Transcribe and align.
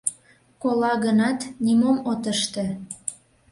Кола 0.61 0.93
гынат, 1.05 1.39
нимом 1.65 1.97
от 2.11 2.23
ыште. 2.33 2.65